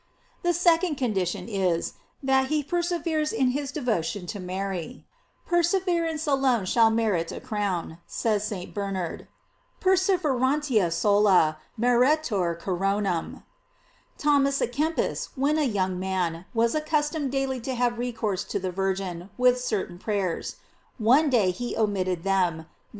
[0.41, 1.93] The second condition is,
[2.23, 5.05] that he per severes in his devotion to Mary.
[5.45, 8.73] Perseverance alone shall merit a crown, says St.
[8.73, 9.27] Bernard:
[9.79, 13.43] "Perseverantia sola meretur coronam."f
[14.17, 18.71] Thomas a Kempis, when a young man, was accustomed daily to have recourse to the
[18.71, 20.55] Virgin with certain prayers;
[20.97, 22.47] one day he omitted them, then he * Opuse.
[22.47, 22.49] c.
[22.49, 22.55] 88.
[22.55, 22.69] t Ep.
[22.69, 22.79] 18B.